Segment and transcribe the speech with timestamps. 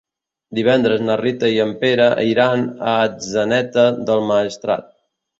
[0.59, 2.63] Divendres na Rita i en Pere iran
[2.93, 4.89] a Atzeneta del Maestrat.